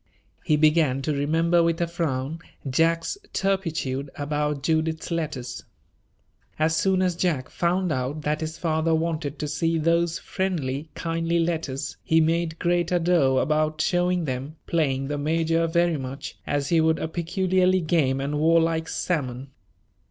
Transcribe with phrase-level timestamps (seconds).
[0.43, 5.63] He began to remember with a frown Jack's turpitude about Judith's letters.
[6.57, 11.37] As soon as Jack found out that his father wanted to see those friendly, kindly
[11.37, 16.81] letters, he made great ado about showing them, playing the major very much as he
[16.81, 19.51] would a peculiarly game and warlike salmon.